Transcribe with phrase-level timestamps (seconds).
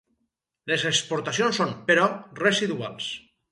[0.71, 2.09] Les exportacions són, però,
[2.43, 3.15] residuals.